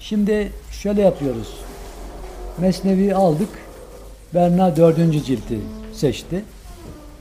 [0.00, 1.54] Şimdi şöyle yapıyoruz.
[2.58, 3.48] Mesnevi aldık.
[4.34, 5.60] Berna dördüncü cilti
[5.92, 6.44] seçti.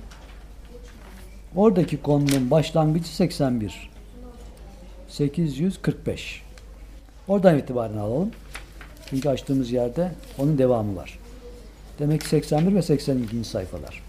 [1.55, 3.91] oradaki konunun başlangıcı 81.
[5.09, 6.43] 845.
[7.29, 8.31] Oradan itibaren alalım.
[9.11, 11.19] Çünkü açtığımız yerde onun devamı var.
[11.99, 13.45] Demek ki 81 ve 82.
[13.45, 14.08] sayfalar.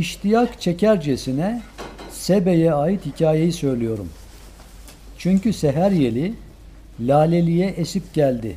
[0.00, 1.62] İştiyak çekercesine
[2.10, 4.08] Sebe'ye ait hikayeyi söylüyorum.
[5.18, 6.34] Çünkü seher yeli
[7.00, 8.56] laleliye esip geldi.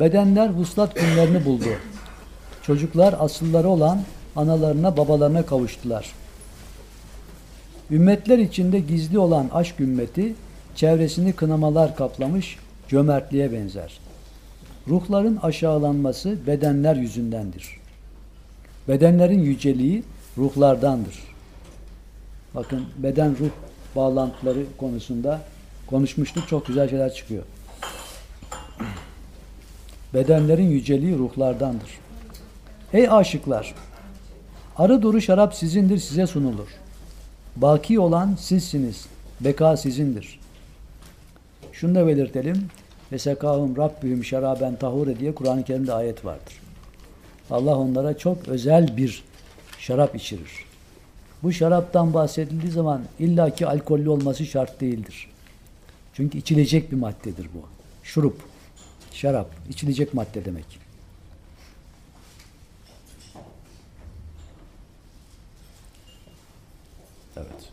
[0.00, 1.68] Bedenler vuslat günlerini buldu.
[2.62, 4.00] Çocuklar asılları olan
[4.36, 6.12] analarına babalarına kavuştular.
[7.90, 10.34] Ümmetler içinde gizli olan aşk ümmeti
[10.76, 13.98] çevresini kınamalar kaplamış cömertliğe benzer.
[14.88, 17.83] Ruhların aşağılanması bedenler yüzündendir.
[18.88, 20.02] Bedenlerin yüceliği
[20.38, 21.18] ruhlardandır.
[22.54, 23.50] Bakın beden ruh
[23.96, 25.40] bağlantıları konusunda
[25.86, 26.48] konuşmuştuk.
[26.48, 27.42] Çok güzel şeyler çıkıyor.
[30.14, 31.98] Bedenlerin yüceliği ruhlardandır.
[32.92, 33.74] Ey aşıklar!
[34.76, 36.68] Arı duru şarap sizindir, size sunulur.
[37.56, 39.06] Baki olan sizsiniz,
[39.40, 40.40] beka sizindir.
[41.72, 42.68] Şunu da belirtelim.
[43.12, 46.63] Vesekahum Rabbihim şeraben tahure diye Kur'an-ı Kerim'de ayet vardır.
[47.50, 49.24] Allah onlara çok özel bir
[49.78, 50.64] şarap içirir.
[51.42, 55.30] Bu şaraptan bahsedildiği zaman illaki alkollü olması şart değildir.
[56.14, 57.68] Çünkü içilecek bir maddedir bu.
[58.02, 58.40] Şurup,
[59.12, 60.78] şarap, içilecek madde demek.
[67.36, 67.72] Evet.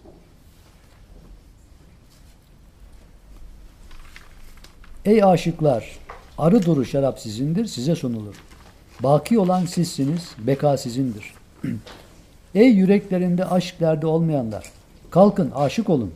[5.06, 6.00] Ey aşıklar,
[6.38, 8.36] arı duru şarap sizindir, size sunulur.
[9.04, 11.34] Baki olan sizsiniz, beka sizindir.
[12.56, 14.72] Ey yüreklerinde aşk derdi olmayanlar,
[15.12, 16.12] kalkın aşık olun.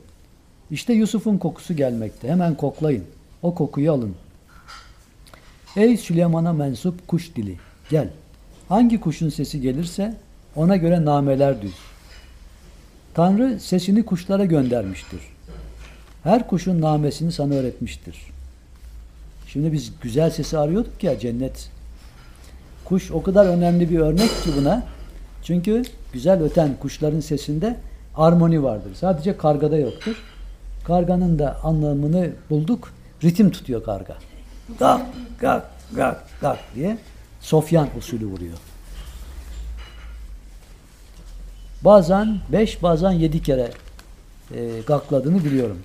[0.72, 2.30] İşte Yusuf'un kokusu gelmekte.
[2.30, 3.04] Hemen koklayın.
[3.42, 4.16] O kokuyu alın.
[5.76, 7.56] Ey Süleyman'a mensup kuş dili,
[7.90, 8.10] gel.
[8.70, 10.16] Hangi kuşun sesi gelirse
[10.56, 11.76] ona göre nameler düz.
[13.14, 15.20] Tanrı sesini kuşlara göndermiştir.
[16.24, 18.18] Her kuşun namesini sana öğretmiştir.
[19.48, 21.75] Şimdi biz güzel sesi arıyorduk ya cennet.
[22.86, 24.84] Kuş o kadar önemli bir örnek ki buna.
[25.44, 27.78] Çünkü güzel öten kuşların sesinde
[28.16, 28.96] armoni vardır.
[28.96, 30.16] Sadece kargada yoktur.
[30.84, 32.92] Karganın da anlamını bulduk.
[33.24, 34.16] Ritim tutuyor karga.
[34.80, 35.02] Gak
[35.40, 35.64] gak
[35.96, 36.98] gak gak diye
[37.42, 38.58] Sofyan usulü vuruyor.
[41.82, 43.72] Bazen beş, bazen yedi kere
[44.56, 45.80] e, gakladığını biliyorum.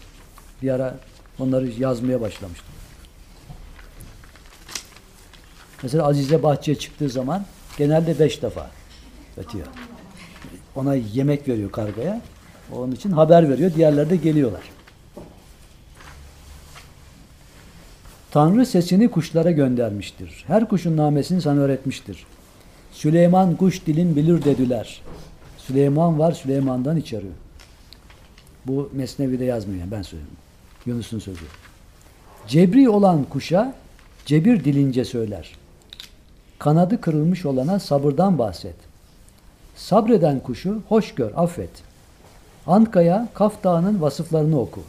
[0.62, 0.94] Bir ara
[1.38, 2.79] onları yazmaya başlamıştım.
[5.82, 7.44] Mesela Azize bahçeye çıktığı zaman
[7.78, 8.70] genelde beş defa
[9.36, 9.66] ötüyor.
[10.76, 12.20] Ona yemek veriyor kargaya.
[12.72, 13.74] Onun için haber veriyor.
[13.74, 14.62] Diğerleri de geliyorlar.
[18.30, 20.44] Tanrı sesini kuşlara göndermiştir.
[20.46, 22.26] Her kuşun namesini sana öğretmiştir.
[22.92, 25.02] Süleyman kuş dilin bilir dediler.
[25.58, 27.32] Süleyman var, Süleyman'dan içeriyor.
[28.66, 30.36] Bu Mesnevi'de yazmıyor, ben söylüyorum.
[30.86, 31.44] Yunus'un sözü.
[32.48, 33.74] Cebri olan kuşa
[34.26, 35.59] cebir dilince söyler.
[36.60, 38.74] Kanadı kırılmış olana sabırdan bahset.
[39.76, 41.70] Sabreden kuşu hoş gör, affet.
[42.66, 44.80] Anka'ya Kaf Dağı'nın vasıflarını oku.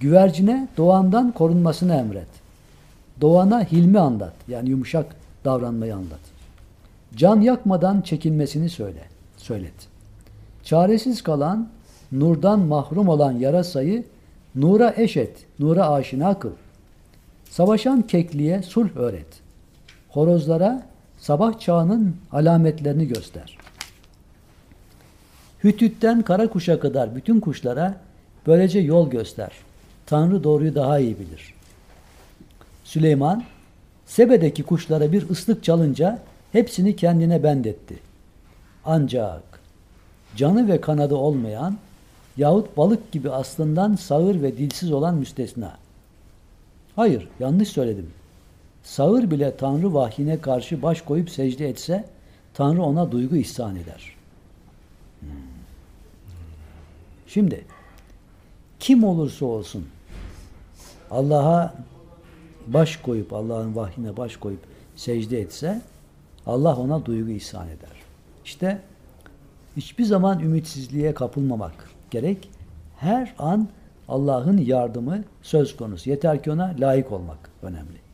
[0.00, 2.28] Güvercine doğandan korunmasını emret.
[3.20, 4.32] Doğana hilmi anlat.
[4.48, 5.06] Yani yumuşak
[5.44, 6.20] davranmayı anlat.
[7.16, 9.02] Can yakmadan çekinmesini söyle.
[9.36, 9.88] Söylet.
[10.64, 11.68] Çaresiz kalan,
[12.12, 14.04] nurdan mahrum olan yarasayı
[14.54, 16.52] nura eş et, nura aşina kıl.
[17.50, 19.45] Savaşan kekliğe sulh öğret.
[20.16, 20.82] Horozlara
[21.18, 23.58] sabah çağının alametlerini göster.
[25.64, 27.94] Hütütten kara kuşa kadar bütün kuşlara
[28.46, 29.50] böylece yol göster.
[30.06, 31.54] Tanrı doğruyu daha iyi bilir.
[32.84, 33.44] Süleyman,
[34.06, 36.18] Sebe'deki kuşlara bir ıslık çalınca
[36.52, 37.98] hepsini kendine bendetti.
[38.84, 39.42] Ancak
[40.36, 41.78] canı ve kanadı olmayan
[42.36, 45.76] yahut balık gibi aslından sağır ve dilsiz olan müstesna.
[46.96, 48.10] Hayır, yanlış söyledim.
[48.86, 52.04] Sağır bile Tanrı vahyine karşı baş koyup secde etse
[52.54, 54.16] Tanrı ona duygu ihsan eder.
[55.20, 55.28] Hmm.
[57.26, 57.64] Şimdi
[58.80, 59.86] kim olursa olsun
[61.10, 61.74] Allah'a
[62.66, 64.60] baş koyup Allah'ın vahyine baş koyup
[64.96, 65.82] secde etse
[66.46, 67.96] Allah ona duygu ihsan eder.
[68.44, 68.80] İşte
[69.76, 72.50] hiçbir zaman ümitsizliğe kapılmamak gerek.
[72.96, 73.68] Her an
[74.08, 76.10] Allah'ın yardımı söz konusu.
[76.10, 78.05] Yeter ki ona layık olmak önemli.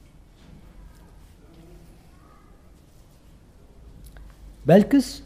[4.69, 5.21] Belkıs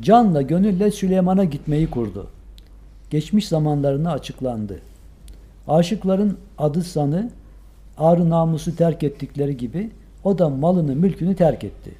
[0.00, 2.26] canla gönülle Süleyman'a gitmeyi kurdu.
[3.10, 4.80] Geçmiş zamanlarına açıklandı.
[5.68, 7.30] Aşıkların adı sanı,
[7.98, 9.90] ağrı namusu terk ettikleri gibi
[10.24, 11.94] o da malını mülkünü terk etti.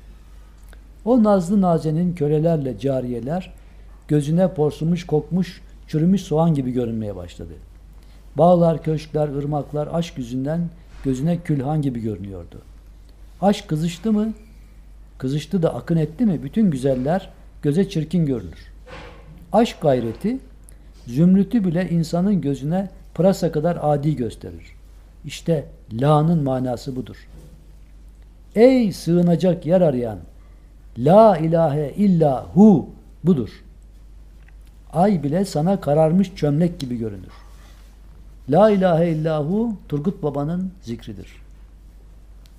[1.05, 3.53] O nazlı nazenin kölelerle cariyeler
[4.09, 7.53] gözüne porsumuş kokmuş çürümüş soğan gibi görünmeye başladı.
[8.37, 10.69] Bağlar, köşkler, ırmaklar aşk yüzünden
[11.05, 12.59] gözüne külhan gibi görünüyordu.
[13.41, 14.33] Aşk kızıştı mı?
[15.19, 16.43] Kızıştı da akın etti mi?
[16.43, 17.31] Bütün güzeller
[17.63, 18.73] göze çirkin görünür.
[19.53, 20.39] Aşk gayreti
[21.07, 24.75] zümrütü bile insanın gözüne pırasa kadar adi gösterir.
[25.25, 27.29] İşte la'nın manası budur.
[28.55, 30.19] Ey sığınacak yer arayan
[30.99, 32.89] La ilahe illa hu
[33.25, 33.65] budur.
[34.93, 37.33] Ay bile sana kararmış çömlek gibi görünür.
[38.51, 41.29] La ilahe illahu Turgut Baba'nın zikridir.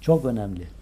[0.01, 0.78] Çok önemli.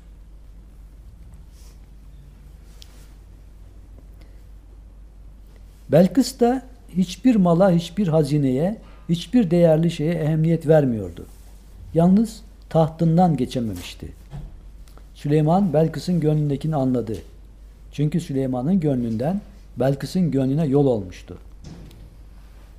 [5.92, 8.78] Belkıs da hiçbir mala, hiçbir hazineye,
[9.10, 11.26] hiçbir değerli şeye ehemmiyet vermiyordu.
[11.94, 14.08] Yalnız tahtından geçememişti.
[15.16, 17.18] Süleyman Belkıs'ın gönlündekini anladı.
[17.92, 19.42] Çünkü Süleyman'ın gönlünden
[19.80, 21.38] Belkıs'ın gönlüne yol olmuştu.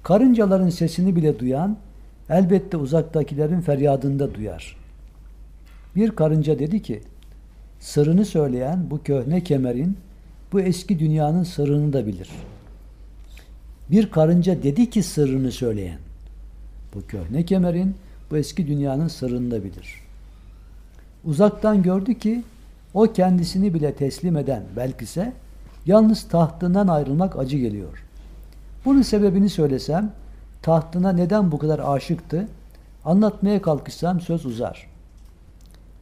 [0.02, 1.76] Karıncaların sesini bile duyan
[2.30, 4.76] elbette uzaktakilerin feryadında duyar.
[5.96, 7.00] Bir karınca dedi ki,
[7.80, 9.96] sırrını söyleyen bu köhne kemerin,
[10.52, 12.28] bu eski dünyanın sırrını da bilir.
[13.90, 15.98] Bir karınca dedi ki sırrını söyleyen,
[16.94, 17.94] bu köhne kemerin,
[18.30, 19.94] bu eski dünyanın sırrını da bilir.
[21.24, 22.42] Uzaktan gördü ki,
[22.94, 25.32] o kendisini bile teslim eden belkise,
[25.86, 28.04] yalnız tahtından ayrılmak acı geliyor.
[28.84, 30.12] Bunun sebebini söylesem,
[30.62, 32.48] tahtına neden bu kadar aşıktı,
[33.04, 34.86] anlatmaya kalkışsam söz uzar.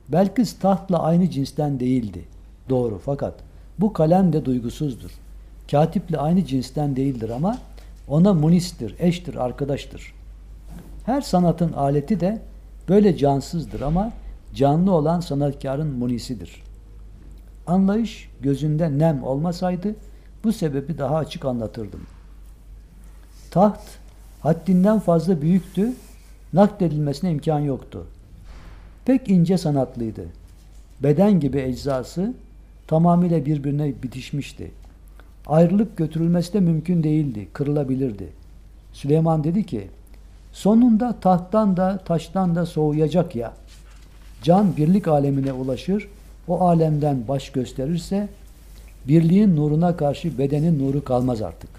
[0.09, 2.25] Belkıs tahtla aynı cinsten değildi.
[2.69, 3.35] Doğru fakat
[3.79, 5.11] bu kalem de duygusuzdur.
[5.71, 7.59] Katiple aynı cinsten değildir ama
[8.09, 10.15] ona munistir, eştir, arkadaştır.
[11.07, 12.43] Her sanatın aleti de
[12.89, 14.13] böyle cansızdır ama
[14.55, 16.63] canlı olan sanatkarın munisidir.
[17.67, 19.95] Anlayış gözünde nem olmasaydı
[20.45, 22.01] bu sebebi daha açık anlatırdım.
[23.51, 23.81] Taht
[24.41, 25.93] haddinden fazla büyüktü,
[26.53, 28.07] nakledilmesine imkan yoktu.
[29.05, 30.25] Pek ince sanatlıydı.
[31.03, 32.35] Beden gibi eczası
[32.87, 34.71] tamamıyla birbirine bitişmişti.
[35.47, 38.29] Ayrılıp götürülmesi de mümkün değildi, kırılabilirdi.
[38.93, 39.89] Süleyman dedi ki,
[40.53, 43.53] sonunda tahttan da taştan da soğuyacak ya.
[44.43, 46.09] Can birlik alemine ulaşır,
[46.49, 48.29] o alemden baş gösterirse,
[49.09, 51.71] birliğin nuruna karşı bedenin nuru kalmaz artık.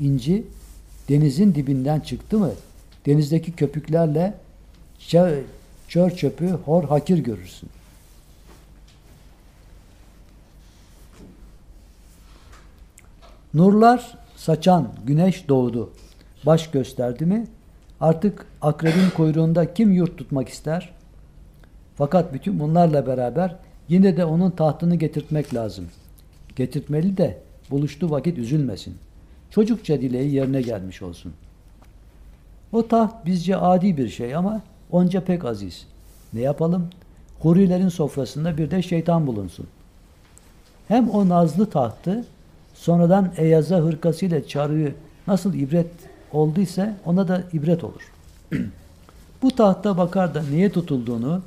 [0.00, 0.44] İnci
[1.08, 2.50] denizin dibinden çıktı mı
[3.06, 4.34] denizdeki köpüklerle
[5.88, 7.68] çör çöpü hor hakir görürsün.
[13.54, 15.92] Nurlar saçan güneş doğdu.
[16.46, 17.46] Baş gösterdi mi
[18.00, 20.92] artık akrebin kuyruğunda kim yurt tutmak ister?
[21.96, 23.56] Fakat bütün bunlarla beraber
[23.88, 25.88] yine de onun tahtını getirtmek lazım.
[26.56, 27.38] Getirtmeli de
[27.70, 29.10] buluştu vakit üzülmesin.''
[29.50, 31.32] çocukça dileği yerine gelmiş olsun.
[32.72, 35.86] O taht bizce adi bir şey ama onca pek aziz.
[36.32, 36.88] Ne yapalım?
[37.40, 39.66] Hurilerin sofrasında bir de şeytan bulunsun.
[40.88, 42.24] Hem o nazlı tahtı
[42.80, 44.92] sonradan Eyaza hırkasıyla çarığı
[45.26, 45.86] nasıl ibret
[46.32, 48.12] olduysa ona da ibret olur.
[49.42, 51.42] Bu tahta bakar da niye tutulduğunu,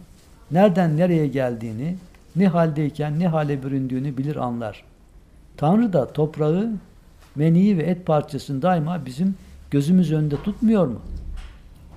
[0.51, 1.95] nereden nereye geldiğini,
[2.35, 4.83] ne haldeyken ne hale büründüğünü bilir anlar.
[5.57, 6.71] Tanrı da toprağı
[7.35, 9.35] meniyi ve et parçasını daima bizim
[9.71, 11.01] gözümüz önünde tutmuyor mu?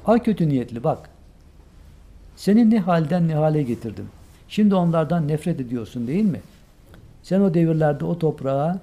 [0.05, 1.11] Ha kötü niyetli bak.
[2.37, 4.07] Seni ne halden ne hale getirdim.
[4.49, 6.41] Şimdi onlardan nefret ediyorsun değil mi?
[7.23, 8.81] Sen o devirlerde o toprağa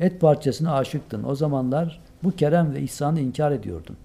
[0.00, 1.24] et parçasına aşıktın.
[1.24, 3.96] O zamanlar bu kerem ve ihsanı inkar ediyordun.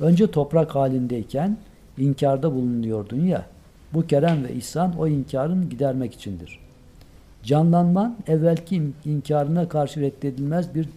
[0.00, 1.56] Önce toprak halindeyken
[1.98, 3.46] inkarda bulunuyordun ya.
[3.94, 6.60] Bu kerem ve ihsan o inkarın gidermek içindir.
[7.42, 10.88] Canlanman evvelki inkarına karşı reddedilmez bir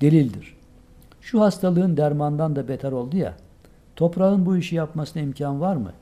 [0.00, 0.54] delildir.
[1.20, 3.34] Şu hastalığın dermandan da beter oldu ya,
[3.96, 5.92] toprağın bu işi yapmasına imkan var mı?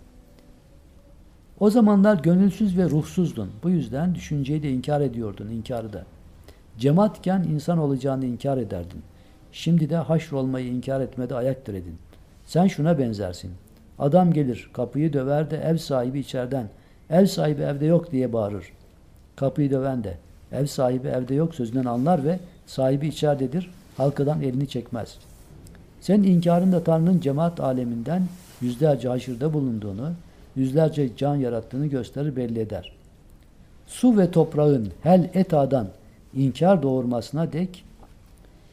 [1.60, 3.50] O zamanlar gönülsüz ve ruhsuzdun.
[3.62, 6.04] Bu yüzden düşünceyi de inkar ediyordun, inkarı da.
[6.78, 9.02] Cemaatken insan olacağını inkar ederdin.
[9.52, 11.98] Şimdi de haşr olmayı inkar etmede ayak diredin.
[12.46, 13.50] Sen şuna benzersin.
[13.98, 16.68] Adam gelir, kapıyı döver de ev sahibi içeriden,
[17.10, 18.72] ev sahibi evde yok diye bağırır.
[19.36, 20.18] Kapıyı döven de,
[20.52, 25.18] ev sahibi evde yok sözünden anlar ve sahibi içeridedir, halkadan elini çekmez.
[26.00, 28.22] Senin inkarın da Tanrı'nın cemaat aleminden
[28.60, 30.12] yüzlerce haşırda bulunduğunu,
[30.56, 32.92] yüzlerce can yarattığını gösterir belli eder.
[33.86, 35.88] Su ve toprağın hel etadan
[36.34, 37.84] inkar doğurmasına dek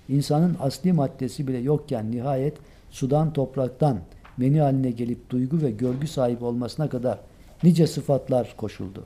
[0.09, 2.57] insanın asli maddesi bile yokken nihayet
[2.91, 3.99] sudan topraktan
[4.37, 7.19] meni haline gelip duygu ve görgü sahibi olmasına kadar
[7.63, 9.03] nice sıfatlar koşuldu.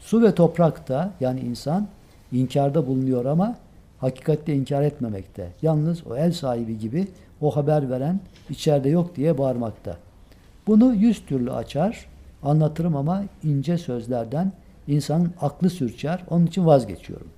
[0.00, 1.88] Su ve toprakta yani insan
[2.32, 3.56] inkarda bulunuyor ama
[3.98, 5.52] hakikatte inkar etmemekte.
[5.62, 7.08] Yalnız o el sahibi gibi
[7.40, 8.20] o haber veren
[8.50, 9.96] içeride yok diye bağırmakta.
[10.66, 12.06] Bunu yüz türlü açar,
[12.42, 14.52] anlatırım ama ince sözlerden
[14.88, 16.24] insanın aklı sürçer.
[16.30, 17.28] Onun için vazgeçiyorum.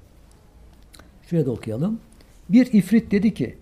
[1.33, 2.01] Şuraya da okuyalım.
[2.49, 3.57] Bir ifrit dedi ki,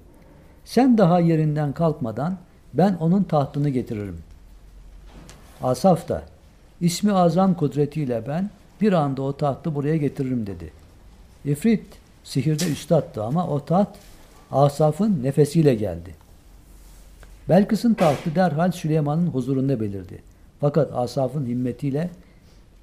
[0.64, 2.38] sen daha yerinden kalkmadan
[2.74, 4.18] ben onun tahtını getiririm.
[5.62, 6.22] Asaf da,
[6.80, 8.50] ismi azam kudretiyle ben
[8.80, 10.72] bir anda o tahtı buraya getiririm dedi.
[11.44, 11.84] İfrit
[12.24, 13.96] sihirde üstattı ama o taht
[14.50, 16.14] Asaf'ın nefesiyle geldi.
[17.48, 20.22] Belkıs'ın tahtı derhal Süleyman'ın huzurunda belirdi.
[20.60, 22.10] Fakat Asaf'ın himmetiyle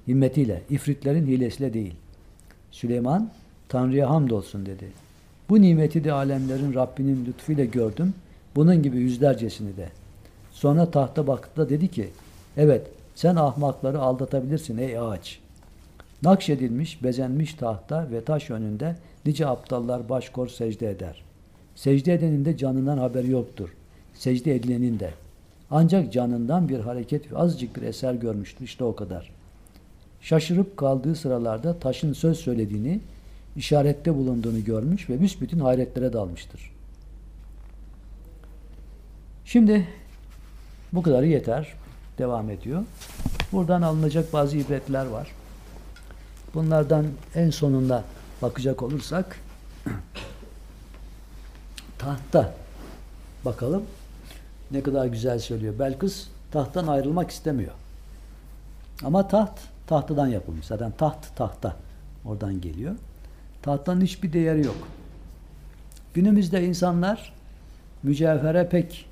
[0.08, 1.94] himmetiyle, ifritlerin hilesiyle değil.
[2.70, 3.30] Süleyman,
[3.68, 4.88] Tanrı'ya hamdolsun dedi.
[5.48, 8.14] Bu nimeti de alemlerin Rabbinin lütfuyla gördüm.
[8.56, 9.88] Bunun gibi yüzlercesini de.
[10.52, 12.10] Sonra tahta baktı dedi ki,
[12.56, 15.40] evet sen ahmakları aldatabilirsin ey ağaç.
[16.22, 18.96] Nakşedilmiş, bezenmiş tahta ve taş önünde
[19.26, 21.22] nice aptallar başkor secde eder.
[21.74, 23.68] Secde edenin de canından haberi yoktur.
[24.14, 25.10] Secde edilenin de.
[25.70, 28.64] Ancak canından bir hareket ve azıcık bir eser görmüştür.
[28.64, 29.30] İşte o kadar.
[30.20, 33.00] Şaşırıp kaldığı sıralarda taşın söz söylediğini,
[33.58, 36.70] işarette bulunduğunu görmüş ve büsbütün hayretlere dalmıştır.
[39.44, 39.88] Şimdi
[40.92, 41.74] bu kadarı yeter.
[42.18, 42.84] Devam ediyor.
[43.52, 45.28] Buradan alınacak bazı ibretler var.
[46.54, 48.04] Bunlardan en sonunda
[48.42, 49.40] bakacak olursak
[51.98, 52.54] tahta
[53.44, 53.82] bakalım
[54.70, 55.78] ne kadar güzel söylüyor.
[55.78, 57.72] Belkıs tahttan ayrılmak istemiyor.
[59.04, 60.66] Ama taht tahtadan yapılmış.
[60.66, 61.76] Zaten taht tahta
[62.24, 62.94] oradan geliyor.
[63.62, 64.88] Tahttan hiçbir değeri yok.
[66.14, 67.32] Günümüzde insanlar
[68.02, 69.06] mücevhere pek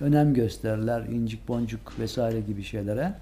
[0.00, 1.02] önem gösterirler.
[1.02, 3.14] incik boncuk vesaire gibi şeylere.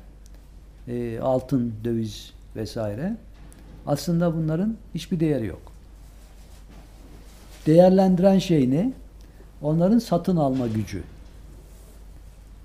[0.89, 3.17] E, altın, döviz vesaire.
[3.87, 5.73] Aslında bunların hiçbir değeri yok.
[7.67, 8.93] Değerlendiren şey ne?
[9.63, 11.03] Onların satın alma gücü.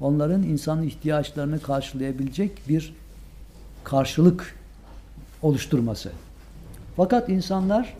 [0.01, 2.94] Onların insanın ihtiyaçlarını karşılayabilecek bir
[3.84, 4.56] karşılık
[5.42, 6.12] oluşturması.
[6.98, 7.94] Fakat insanlar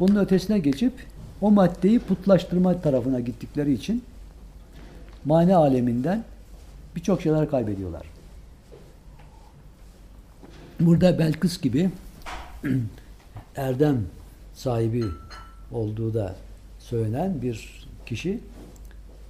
[0.00, 0.92] bunun ötesine geçip
[1.40, 4.04] o maddeyi putlaştırma tarafına gittikleri için
[5.24, 6.24] mani aleminden
[6.96, 8.06] birçok şeyler kaybediyorlar.
[10.80, 11.90] Burada Belkıs gibi
[13.56, 14.06] erdem
[14.54, 15.04] sahibi
[15.72, 16.34] olduğu da
[16.78, 18.40] söylenen bir kişi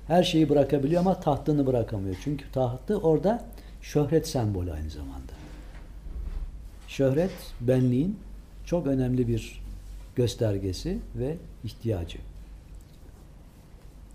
[0.07, 2.17] her şeyi bırakabiliyor ama tahtını bırakamıyor.
[2.25, 3.45] Çünkü tahtı orada
[3.83, 5.33] şöhret sembolü aynı zamanda.
[6.89, 8.19] Şöhret benliğin
[8.67, 9.63] çok önemli bir
[10.17, 12.19] göstergesi ve ihtiyacı.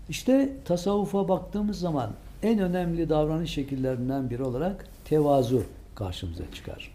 [0.08, 2.10] İşte tasavvufa baktığımız zaman
[2.42, 5.62] en önemli davranış şekillerinden biri olarak tevazu
[5.94, 6.90] karşımıza çıkar.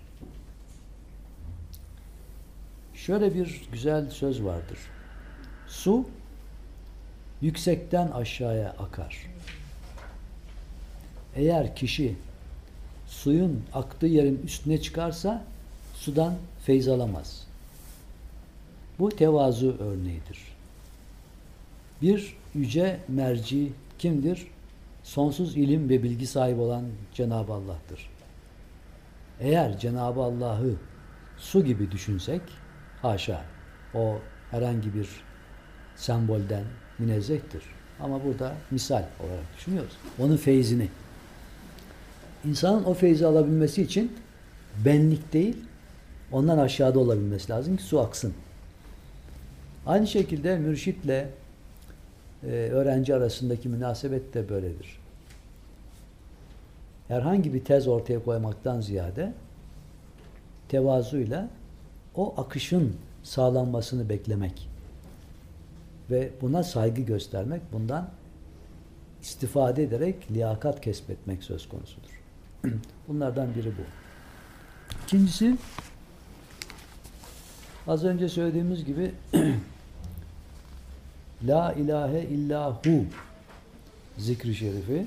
[2.94, 4.78] Şöyle bir güzel söz vardır.
[5.68, 6.06] Su
[7.42, 9.28] yüksekten aşağıya akar.
[11.36, 12.16] Eğer kişi
[13.08, 15.44] suyun aktığı yerin üstüne çıkarsa
[15.96, 16.36] sudan
[16.66, 17.48] feyz alamaz.
[19.00, 20.40] Bu tevazu örneğidir.
[22.02, 24.48] Bir yüce merci kimdir?
[25.04, 26.84] Sonsuz ilim ve bilgi sahibi olan
[27.14, 28.10] Cenab-ı Allah'tır.
[29.40, 30.74] Eğer Cenab-ı Allah'ı
[31.38, 32.42] su gibi düşünsek,
[33.02, 33.42] haşa,
[33.94, 34.20] o
[34.52, 35.10] herhangi bir
[35.96, 36.64] sembolden
[37.00, 37.64] münezzehtir.
[38.00, 39.94] Ama burada misal olarak düşünüyoruz.
[40.20, 40.90] Onun feyzini.
[42.46, 44.12] İnsanın o feyzi alabilmesi için
[44.86, 45.58] benlik değil,
[46.32, 48.34] ondan aşağıda olabilmesi lazım ki su aksın.
[49.86, 51.30] Aynı şekilde mürşitle
[52.44, 55.00] e, öğrenci arasındaki münasebet de böyledir.
[57.08, 59.34] Herhangi bir tez ortaya koymaktan ziyade
[60.70, 61.50] tevazuyla
[62.16, 64.70] o akışın sağlanmasını beklemek
[66.12, 68.10] ve buna saygı göstermek, bundan
[69.22, 72.22] istifade ederek liyakat kesbetmek söz konusudur.
[73.08, 73.82] Bunlardan biri bu.
[75.06, 75.58] İkincisi
[77.88, 79.12] az önce söylediğimiz gibi
[81.48, 83.06] La ilahe illahu
[84.18, 85.06] zikri şerifi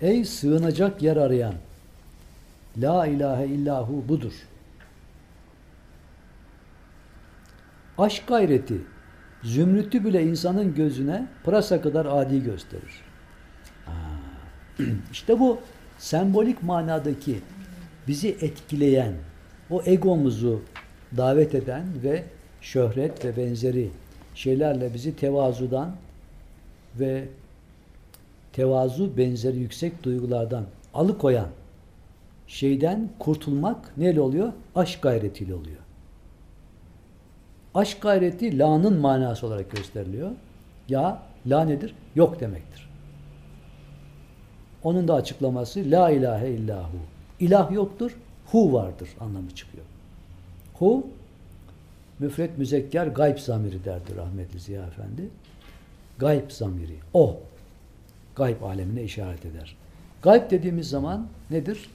[0.00, 1.54] Ey sığınacak yer arayan
[2.78, 4.32] La ilahe illahu budur.
[7.98, 8.80] Aşk gayreti
[9.42, 13.11] zümrütü bile insanın gözüne pırasa kadar adi gösterir.
[15.12, 15.58] İşte bu
[15.98, 17.38] sembolik manadaki
[18.08, 19.14] bizi etkileyen,
[19.70, 20.62] o egomuzu
[21.16, 22.24] davet eden ve
[22.60, 23.90] şöhret ve benzeri
[24.34, 25.96] şeylerle bizi tevazudan
[27.00, 27.28] ve
[28.52, 30.64] tevazu benzeri yüksek duygulardan
[30.94, 31.48] alıkoyan
[32.46, 34.52] şeyden kurtulmak neyle oluyor?
[34.74, 35.80] Aşk gayretiyle oluyor.
[37.74, 40.30] Aşk gayreti la'nın manası olarak gösteriliyor.
[40.88, 41.94] Ya, la nedir?
[42.14, 42.91] Yok demektir.
[44.84, 46.96] Onun da açıklaması la ilahe illahu.
[47.40, 49.84] İlah yoktur, hu vardır anlamı çıkıyor.
[50.74, 51.06] Hu,
[52.18, 55.28] müfret müzekker gayb zamiri derdi rahmetli Ziya Efendi.
[56.18, 57.40] Gayb zamiri, o.
[58.36, 59.76] Gayb alemine işaret eder.
[60.22, 61.90] Gayb dediğimiz zaman nedir?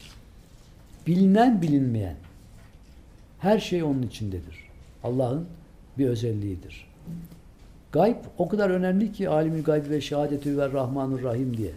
[1.08, 2.16] Bilinen bilinmeyen.
[3.40, 4.68] Her şey onun içindedir.
[5.04, 5.48] Allah'ın
[5.98, 6.88] bir özelliğidir.
[7.92, 11.72] Gayb o kadar önemli ki alimül gayb ve şehadetü ve rahmanur rahim diye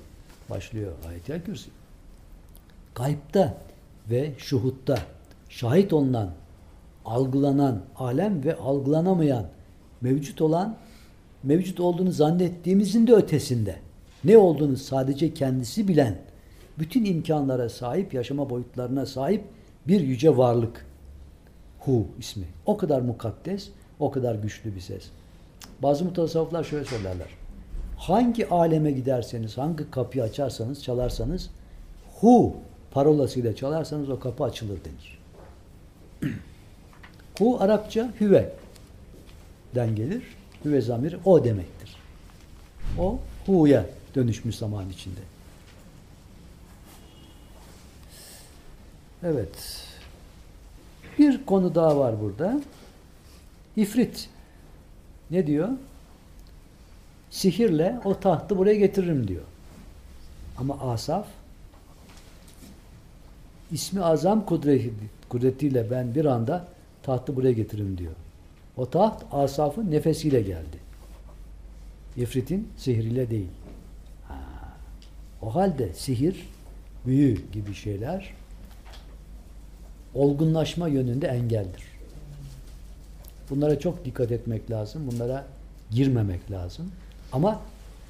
[0.51, 1.71] başlıyor ayet-el kürsi.
[2.95, 3.55] Gaybda
[4.11, 4.99] ve şuhutta
[5.49, 6.31] şahit olunan,
[7.05, 9.47] algılanan alem ve algılanamayan
[10.01, 10.77] mevcut olan
[11.43, 13.77] mevcut olduğunu zannettiğimizin de ötesinde
[14.25, 16.19] ne olduğunu sadece kendisi bilen
[16.79, 19.45] bütün imkanlara sahip, yaşama boyutlarına sahip
[19.89, 20.87] bir yüce varlık.
[21.79, 22.45] Hu ismi.
[22.67, 25.05] O kadar mukaddes, o kadar güçlü bir ses.
[25.83, 27.29] Bazı mutasavvıflar şöyle söylerler.
[28.01, 31.51] Hangi aleme giderseniz, hangi kapıyı açarsanız, çalarsanız
[32.21, 32.57] hu
[32.91, 35.19] parolasıyla çalarsanız o kapı açılır denir.
[37.39, 38.53] hu Arapça hüve
[39.75, 40.23] den gelir.
[40.65, 41.97] Hüve zamiri o demektir.
[42.99, 45.21] O hu'ya dönüşmüş zaman içinde.
[49.23, 49.85] Evet.
[51.19, 52.61] Bir konu daha var burada.
[53.77, 54.29] İfrit.
[55.31, 55.69] Ne diyor?
[57.31, 59.43] Sihirle o tahtı buraya getiririm diyor.
[60.59, 61.27] Ama Asaf
[63.73, 64.93] ismi azam kudreti,
[65.29, 66.69] kudretiyle ben bir anda
[67.03, 68.13] tahtı buraya getiririm diyor.
[68.77, 70.79] O taht Asaf'ın nefesiyle geldi.
[72.17, 73.49] İfrit'in sihriyle değil.
[74.29, 74.39] Ha.
[75.43, 76.49] O halde sihir,
[77.07, 78.35] büyü gibi şeyler
[80.15, 81.83] olgunlaşma yönünde engeldir.
[83.51, 85.11] Bunlara çok dikkat etmek lazım.
[85.13, 85.47] Bunlara
[85.91, 86.93] girmemek lazım.
[87.33, 87.61] Ama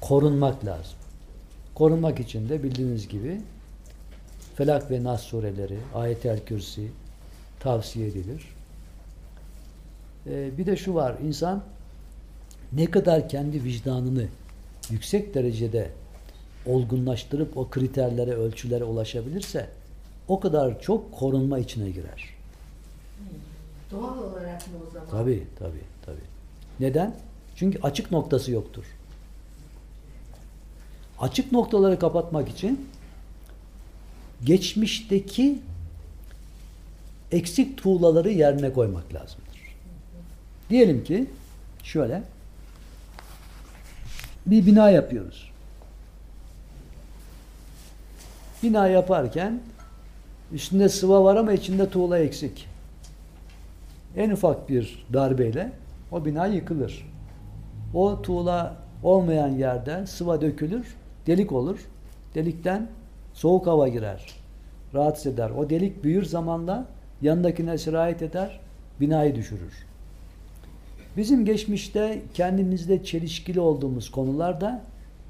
[0.01, 0.97] korunmak lazım.
[1.75, 3.41] Korunmak için de bildiğiniz gibi
[4.55, 6.91] Felak ve Nas sureleri, Ayet-el Kürsi
[7.59, 8.55] tavsiye edilir.
[10.27, 11.63] Ee, bir de şu var, insan
[12.73, 14.27] ne kadar kendi vicdanını
[14.89, 15.91] yüksek derecede
[16.65, 19.69] olgunlaştırıp o kriterlere, ölçülere ulaşabilirse
[20.27, 22.29] o kadar çok korunma içine girer.
[23.91, 25.09] Doğal olarak mı o zaman?
[25.09, 26.25] Tabii, tabii, tabii.
[26.79, 27.15] Neden?
[27.55, 28.85] Çünkü açık noktası yoktur.
[31.21, 32.89] Açık noktaları kapatmak için
[34.43, 35.59] geçmişteki
[37.31, 39.75] eksik tuğlaları yerine koymak lazımdır.
[40.69, 41.27] Diyelim ki
[41.83, 42.23] şöyle
[44.45, 45.51] bir bina yapıyoruz.
[48.63, 49.61] Bina yaparken
[50.51, 52.67] üstünde sıva var ama içinde tuğla eksik.
[54.17, 55.71] En ufak bir darbeyle
[56.11, 57.07] o bina yıkılır.
[57.93, 60.95] O tuğla olmayan yerde sıva dökülür,
[61.27, 61.79] delik olur.
[62.35, 62.89] Delikten
[63.33, 64.35] soğuk hava girer.
[64.93, 65.49] Rahatsız eder.
[65.49, 66.85] O delik büyür zamanla
[67.21, 68.59] yanındakine sirayet eder,
[68.99, 69.73] binayı düşürür.
[71.17, 74.81] Bizim geçmişte kendimizde çelişkili olduğumuz konularda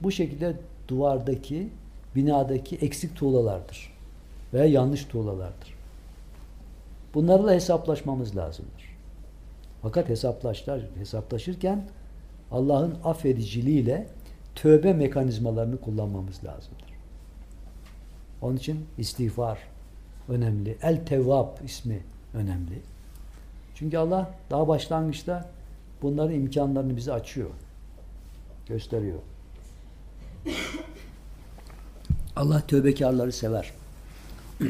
[0.01, 0.55] bu şekilde
[0.87, 1.69] duvardaki,
[2.15, 3.93] binadaki eksik tuğlalardır.
[4.53, 5.73] Veya yanlış tuğlalardır.
[7.13, 8.97] Bunlarla hesaplaşmamız lazımdır.
[9.81, 11.85] Fakat hesaplaşlar, hesaplaşırken
[12.51, 14.07] Allah'ın affediciliğiyle
[14.55, 16.91] tövbe mekanizmalarını kullanmamız lazımdır.
[18.41, 19.59] Onun için istiğfar
[20.29, 20.77] önemli.
[20.81, 21.99] El Tevvab ismi
[22.33, 22.81] önemli.
[23.75, 25.49] Çünkü Allah daha başlangıçta
[26.01, 27.49] bunların imkanlarını bize açıyor.
[28.67, 29.19] Gösteriyor.
[32.35, 33.71] Allah tövbekarları sever.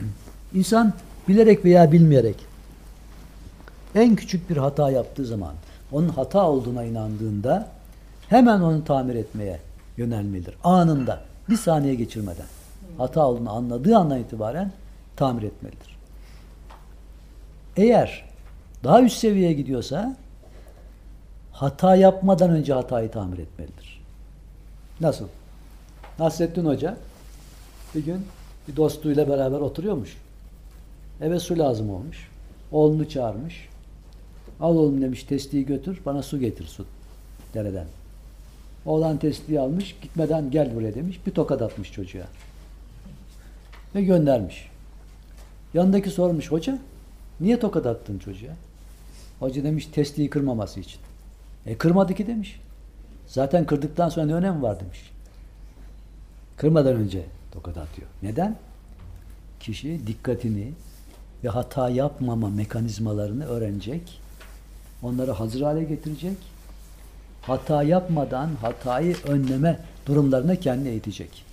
[0.54, 0.94] İnsan
[1.28, 2.36] bilerek veya bilmeyerek
[3.96, 5.54] en küçük bir hata yaptığı zaman
[5.92, 7.70] onun hata olduğuna inandığında
[8.30, 9.60] hemen onu tamir etmeye
[9.98, 10.56] yönelmelidir.
[10.64, 12.46] Anında, bir saniye geçirmeden.
[12.98, 14.72] Hata olduğunu anladığı andan itibaren
[15.16, 15.98] tamir etmelidir.
[17.78, 18.26] Eğer
[18.84, 20.16] daha üst seviyeye gidiyorsa
[21.52, 24.02] hata yapmadan önce hatayı tamir etmelidir.
[25.02, 25.28] Nasıl?
[26.20, 26.98] Nasrettin Hoca
[27.96, 28.26] bir gün
[28.68, 30.18] bir dostuyla beraber oturuyormuş.
[31.22, 32.30] Eve su lazım olmuş.
[32.72, 33.70] Oğlunu çağırmış.
[34.60, 36.86] Al oğlum demiş testiyi götür bana su getir su
[37.54, 37.86] dereden.
[38.86, 42.26] Oğlan testiyi almış gitmeden gel buraya demiş bir tokat atmış çocuğa.
[43.96, 44.70] Ve göndermiş.
[45.74, 46.80] Yanındaki sormuş hoca
[47.40, 48.52] niye tokat attın çocuğa?
[49.40, 51.00] Hoca demiş testiyi kırmaması için.
[51.66, 52.60] E kırmadı ki demiş.
[53.28, 55.12] Zaten kırdıktan sonra ne önemi var demiş.
[56.58, 58.08] Kırmadan önce tokat atıyor.
[58.24, 58.56] Neden?
[59.60, 60.74] Kişi dikkatini
[61.44, 64.22] ve hata yapmama mekanizmalarını öğrenecek.
[65.04, 66.38] Onları hazır hale getirecek.
[67.42, 71.46] Hata yapmadan hatayı önleme durumlarına kendini eğitecek.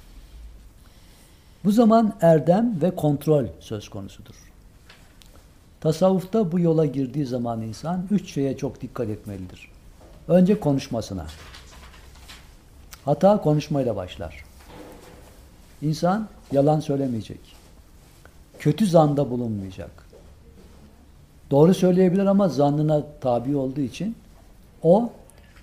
[1.64, 4.34] Bu zaman erdem ve kontrol söz konusudur.
[5.80, 9.70] Tasavvufta bu yola girdiği zaman insan üç şeye çok dikkat etmelidir.
[10.28, 11.26] Önce konuşmasına.
[13.04, 14.44] Hata konuşmayla başlar.
[15.82, 17.40] İnsan yalan söylemeyecek.
[18.58, 19.90] Kötü zanda bulunmayacak.
[21.50, 24.16] Doğru söyleyebilir ama zannına tabi olduğu için
[24.82, 25.10] o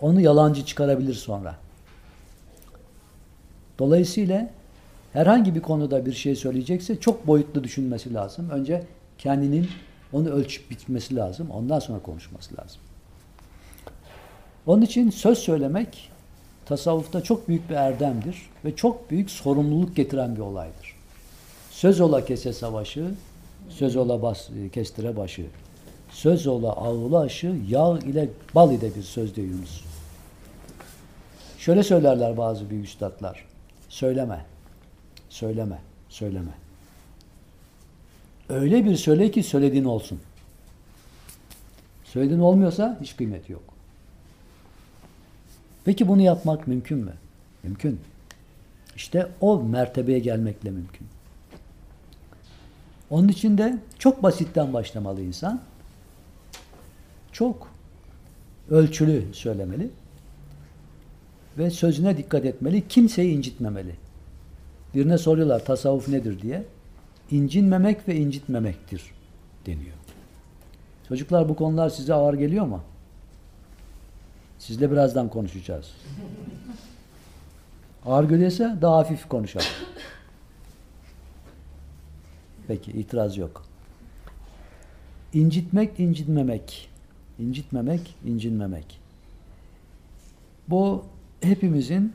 [0.02, 1.56] onu yalancı çıkarabilir sonra.
[3.80, 4.50] Dolayısıyla
[5.14, 8.50] herhangi bir konuda bir şey söyleyecekse çok boyutlu düşünmesi lazım.
[8.50, 8.84] Önce
[9.18, 9.70] kendinin
[10.14, 11.52] onu ölçüp bitmesi lazım.
[11.52, 12.82] Ondan sonra konuşması lazım.
[14.68, 16.10] Onun için söz söylemek
[16.66, 20.96] tasavvufta çok büyük bir erdemdir ve çok büyük sorumluluk getiren bir olaydır.
[21.72, 23.12] Söz ola kese savaşı,
[23.70, 25.46] söz ola bas, kestire başı.
[26.16, 29.84] Söz ola ağula aşı, yağ ile bal ile bir söz diyor Yunus.
[31.58, 33.46] Şöyle söylerler bazı büyük üstadlar.
[33.90, 34.46] Söyleme,
[35.30, 36.52] söyleme, söyleme.
[38.50, 40.20] Öyle bir söyle ki söylediğin olsun.
[42.04, 43.64] Söylediğin olmuyorsa hiç kıymeti yok.
[45.86, 47.14] Peki bunu yapmak mümkün mü?
[47.64, 48.02] Mümkün.
[48.96, 51.08] İşte o mertebeye gelmekle mümkün.
[53.10, 55.62] Onun için de çok basitten başlamalı insan.
[57.36, 57.68] Çok
[58.70, 59.90] ölçülü söylemeli.
[61.58, 62.88] Ve sözüne dikkat etmeli.
[62.88, 63.96] Kimseyi incitmemeli.
[64.94, 66.64] Birine soruyorlar tasavvuf nedir diye.
[67.32, 69.04] İncinmemek ve incitmemektir
[69.66, 69.96] deniyor.
[71.08, 72.82] Çocuklar bu konular size ağır geliyor mu?
[74.60, 75.92] Sizle birazdan konuşacağız.
[78.06, 79.68] Ağır geliyorsa daha hafif konuşalım.
[82.68, 83.66] Peki itiraz yok.
[85.34, 86.95] İncitmek, incitmemek.
[87.40, 89.00] İncitmemek, incinmemek.
[90.68, 91.04] Bu
[91.42, 92.14] hepimizin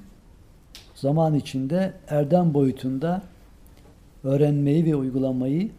[0.94, 3.22] zaman içinde erdem boyutunda
[4.24, 5.70] öğrenmeyi ve uygulamayı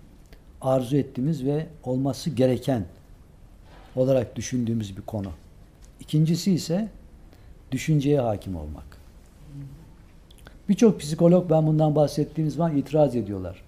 [0.62, 2.86] arzu ettiğimiz ve olması gereken
[3.96, 5.32] olarak düşündüğümüz bir konu.
[6.00, 6.90] İkincisi ise
[7.72, 9.02] düşünceye hakim olmak.
[10.70, 13.62] Birçok psikolog ben bundan bahsettiğim zaman itiraz ediyorlar.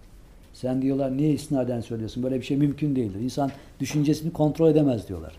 [0.53, 2.23] Sen diyorlar niye isnaden söylüyorsun?
[2.23, 3.19] Böyle bir şey mümkün değildir.
[3.19, 5.33] İnsan düşüncesini kontrol edemez diyorlar.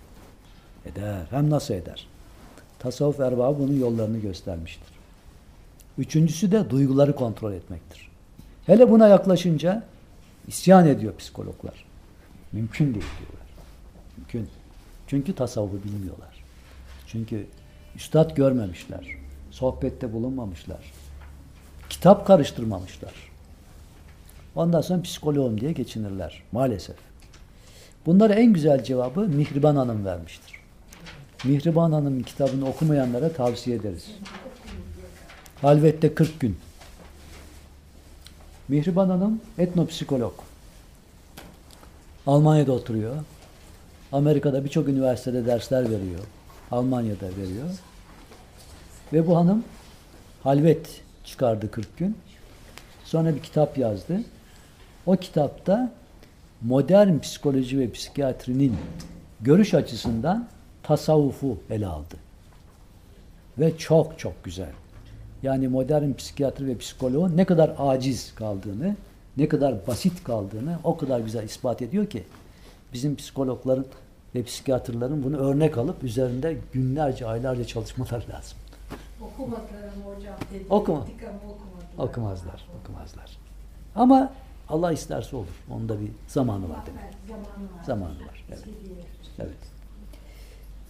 [0.86, 1.26] Eder.
[1.30, 2.06] Hem nasıl eder?
[2.78, 4.94] Tasavvuf erbabı bunun yollarını göstermiştir.
[5.98, 8.10] Üçüncüsü de duyguları kontrol etmektir.
[8.66, 9.82] Hele buna yaklaşınca
[10.48, 11.84] isyan ediyor psikologlar.
[12.52, 13.48] Mümkün değil diyorlar.
[14.16, 14.48] Mümkün.
[15.06, 16.44] Çünkü tasavvufu bilmiyorlar.
[17.06, 17.46] Çünkü
[17.96, 19.08] üstad görmemişler.
[19.50, 20.92] Sohbette bulunmamışlar.
[21.90, 23.12] Kitap karıştırmamışlar.
[24.56, 26.42] Ondan sonra psikoloğum diye geçinirler.
[26.52, 26.96] Maalesef.
[28.06, 30.53] Bunlara en güzel cevabı Mihriban Hanım vermiştir.
[31.44, 34.06] Mihriban Hanım'ın kitabını okumayanlara tavsiye ederiz.
[35.60, 36.56] Halvette 40 gün.
[38.68, 40.34] Mihriban Hanım etnopsikolog.
[42.26, 43.16] Almanya'da oturuyor.
[44.12, 46.20] Amerika'da birçok üniversitede dersler veriyor.
[46.70, 47.70] Almanya'da veriyor.
[49.12, 49.64] Ve bu hanım
[50.42, 52.16] halvet çıkardı 40 gün.
[53.04, 54.20] Sonra bir kitap yazdı.
[55.06, 55.92] O kitapta
[56.62, 58.76] modern psikoloji ve psikiyatrinin
[59.40, 60.48] görüş açısından
[60.86, 62.14] tasavvufu ele aldı.
[63.58, 64.70] Ve çok çok güzel.
[65.42, 68.96] Yani modern psikiyatri ve psikoloğun ne kadar aciz kaldığını,
[69.36, 72.24] ne kadar basit kaldığını o kadar güzel ispat ediyor ki
[72.92, 73.86] bizim psikologların
[74.34, 78.58] ve psikiyatrların bunu örnek alıp üzerinde günlerce, aylarca çalışmalar lazım.
[79.20, 79.62] Okumadılar
[79.96, 80.64] ama hocam dedi.
[80.70, 80.98] Okuma.
[80.98, 81.06] Ama
[81.52, 82.08] okumadılar.
[82.08, 83.38] Okumazlar, okumazlar.
[83.94, 84.32] Ama
[84.68, 85.62] Allah isterse olur.
[85.70, 87.02] Onda bir zamanı var demek.
[87.04, 87.84] Evet, Zamanı var.
[87.84, 88.44] Zamanı var.
[88.48, 88.64] Evet.
[88.64, 88.94] Şey diye.
[89.38, 89.73] Evet.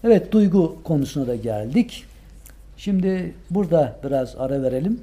[0.05, 2.05] Evet, duygu konusuna da geldik.
[2.77, 5.01] Şimdi burada biraz ara verelim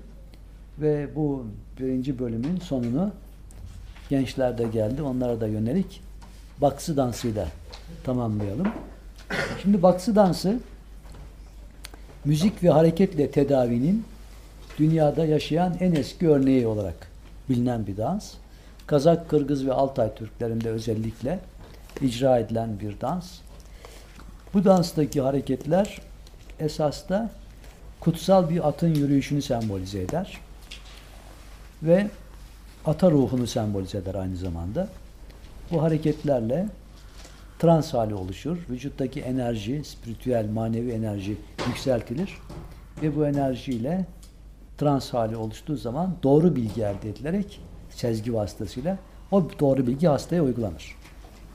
[0.79, 1.45] ve bu
[1.79, 3.11] birinci bölümün sonunu
[4.09, 5.01] gençler de geldi.
[5.01, 6.01] Onlara da yönelik
[6.57, 7.47] baksı dansıyla
[8.03, 8.67] tamamlayalım.
[9.61, 10.59] Şimdi baksı dansı
[12.25, 14.05] müzik ve hareketle tedavinin
[14.79, 17.07] dünyada yaşayan en eski örneği olarak
[17.49, 18.33] bilinen bir dans.
[18.87, 21.39] Kazak, Kırgız ve Altay Türklerinde özellikle
[22.01, 23.41] icra edilen bir dans.
[24.53, 26.01] Bu danstaki hareketler
[26.59, 27.29] esasda
[27.99, 30.39] kutsal bir atın yürüyüşünü sembolize eder.
[31.83, 32.07] Ve
[32.85, 34.87] ata ruhunu sembolize eder aynı zamanda.
[35.71, 36.67] Bu hareketlerle
[37.59, 38.57] trans hali oluşur.
[38.69, 41.37] Vücuttaki enerji, spiritüel, manevi enerji
[41.67, 42.37] yükseltilir.
[43.01, 44.05] Ve bu enerjiyle
[44.77, 48.97] trans hali oluştuğu zaman doğru bilgi elde edilerek sezgi vasıtasıyla
[49.31, 51.00] o doğru bilgi hastaya uygulanır.